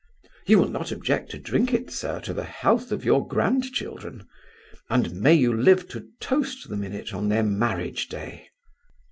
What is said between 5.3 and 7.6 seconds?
you live to toast them in it on their